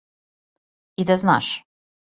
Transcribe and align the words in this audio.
И 1.03 1.07
да 1.11 1.17
знаш. 1.27 1.55